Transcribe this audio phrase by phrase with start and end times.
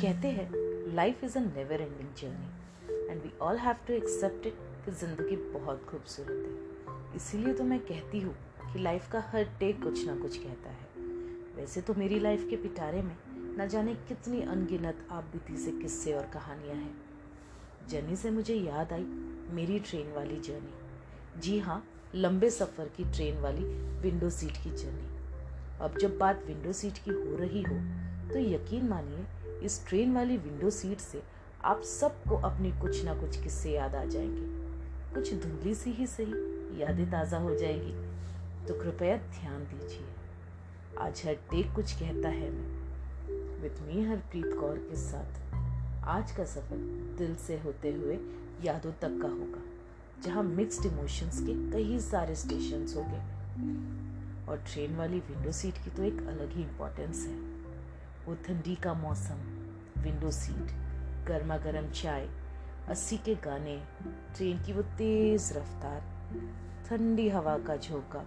[0.00, 0.48] कहते हैं
[0.94, 4.54] life is a never ending journey and we all have to accept it
[4.84, 8.34] कि ज़िंदगी बहुत खूबसूरत है। इसीलिए तो मैं कहती हूँ
[8.72, 10.86] कि लाइफ का हर टेक कुछ ना कुछ कहता है।
[11.56, 13.16] वैसे तो मेरी लाइफ के पिटारे में
[13.58, 18.92] न जाने कितनी अनगिनत आप बीती से किस्से और कहानियाँ हैं। जर्नी से मुझे याद
[18.92, 19.04] आई
[19.54, 21.82] मेरी ट्रेन वाली जर्नी जी हाँ
[22.14, 23.64] लंबे सफ़र की ट्रेन वाली
[24.00, 25.10] विंडो सीट की जर्नी
[25.80, 27.76] अब जब बात विंडो सीट की हो रही हो
[28.32, 29.24] तो यकीन मानिए
[29.62, 31.22] इस ट्रेन वाली विंडो सीट से
[31.64, 34.46] आप सबको अपने कुछ ना कुछ किस्से याद आ जाएँगे।
[35.14, 36.32] कुछ धुंधली सी ही सही,
[36.82, 37.92] यादें ताज़ा हो जाएगी।
[38.66, 40.06] तो कृपया ध्यान दीजिए।
[40.98, 42.82] आज हर टेक कुछ कहता है मैं।
[43.62, 45.40] विथ मी हरप्रीत कौर के साथ।
[46.04, 46.76] आज का सफ़र
[47.18, 48.18] दिल से होते हुए
[48.64, 49.62] यादों तक का होगा,
[50.22, 53.20] जहाँ मिक्स्ड इमोशंस के कई सारे स्टेशन होंगे।
[54.50, 57.36] और ट्रेन वाली विंडो सीट की तो एक अलग ही इम्पोर्टेंस है।
[58.26, 59.51] वो ठंडी का मौसम
[60.02, 60.70] विंडो सीट
[61.28, 62.28] गर्मा गर्म चाय,
[62.88, 63.76] अस्सी के गाने,
[64.36, 66.00] ट्रेन की वो तेज़ रफ्तार,
[66.88, 68.24] ठंडी हवा का झोंका,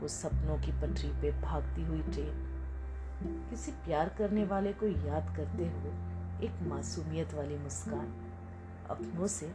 [0.00, 5.66] वो सपनों की पटरी पे भागती हुई ट्रेन। किसी प्यार करने वाले को याद करते
[5.66, 5.92] हुए
[6.46, 8.12] एक मासूमियत वाली मुस्कान,
[8.90, 9.52] अपनों से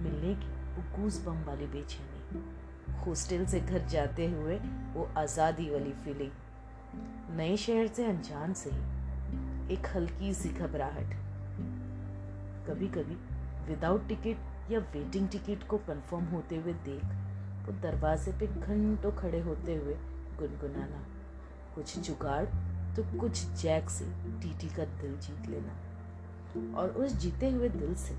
[0.00, 2.44] मिलने की वो गूज बम वाली बेचैनी
[3.04, 4.58] हॉस्टल से घर जाते हुए
[4.94, 9.01] वो आज़ादी वाली फीलिंग नए शहर से अनजान से ही
[9.72, 11.12] एक हल्की सी घबराहट।
[12.66, 13.14] कभी कभी
[13.66, 17.04] विदाउट टिकट या वेटिंग टिकट को कंफर्म होते हुए देख,
[17.66, 19.94] वो दरवाजे पे घंटों खड़े होते हुए
[20.38, 21.02] गुनगुनाना।
[21.74, 22.44] कुछ जुगाड़
[22.96, 24.04] तो कुछ जैक से
[24.42, 28.14] टीटी का दिल जीत लेना। और उस जीते हुए दिल से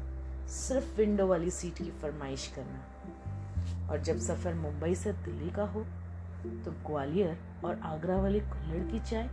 [0.49, 5.85] सिर्फ़ विंडो वाली सीट की फरमाइश करना। और जब सफ़र मुंबई से दिल्ली का हो
[6.65, 9.29] तो ग्वालियर और आगरा वाली कुल्लड़ की चाय,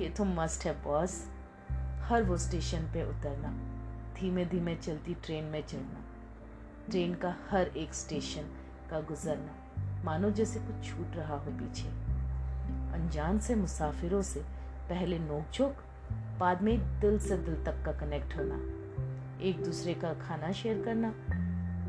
[0.00, 1.20] ये तो मस्ट है बॉस
[2.00, 3.48] हर वो स्टेशन पे उतरना
[4.14, 6.04] धीमे धीमे चलती ट्रेन में चढ़ना,
[6.90, 8.48] ट्रेन का हर एक स्टेशन
[8.90, 9.54] का गुजरना,
[10.04, 11.88] मानो जैसे कुछ छूट रहा हो पीछे।
[12.94, 14.40] अनजान से मुसाफिरों से
[14.88, 15.76] पहले नोकझोंक,
[16.40, 18.56] बाद में दिल से दिल तक का कनेक्ट होना,
[19.42, 21.12] एक दूसरे का खाना शेयर करना,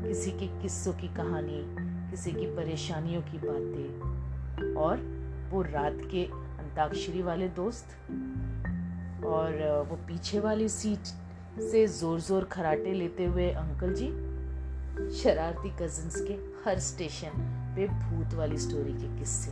[0.06, 1.62] किसी के किस्सों की कहानी,
[2.10, 4.96] किसी की परेशानियों की बातें, और
[5.50, 6.24] वो रात के
[6.58, 7.96] अंताक्षरी वाले दोस्त।
[9.24, 11.04] और वो पीछे वाली सीट
[11.62, 14.08] से ज़ोर ज़ोर खराटे लेते हुए अंकल जी,
[15.18, 16.34] शरारती कजिन्स के
[16.64, 19.50] हर स्टेशन पे भूत वाली स्टोरी के किस्से।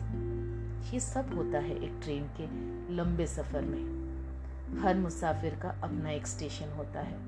[0.92, 2.46] ये सब होता है एक ट्रेन के
[2.94, 7.18] लंबे सफ़र में। हर मुसाफिर का अपना एक स्टेशन होता है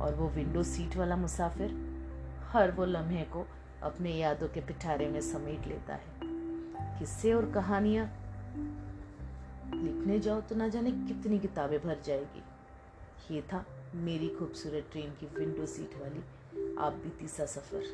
[0.00, 1.74] और वो विंडो सीट वाला मुसाफिर
[2.52, 3.46] हर वो लम्हे को
[3.82, 6.30] अपने यादों के पिठारे में समेट लेता है।
[6.98, 8.06] किस्से और कहानियाँ
[10.02, 13.64] लिखने जाओ तो ना जाने कितनी किताबें भर जाएगी। ये था
[13.94, 16.22] मेरी खूबसूरत ट्रेन की विंडो सीट वाली
[16.78, 17.84] आप भी तीसरा सफ़र।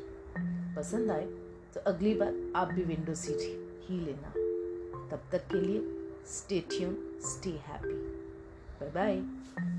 [0.75, 1.25] पसंद आए
[1.73, 3.41] तो अगली बार आप भी विंडो सीट
[3.89, 4.33] ही लेना।
[5.11, 5.81] तब तक के लिए
[6.27, 9.78] stay tune stay happy bye bye.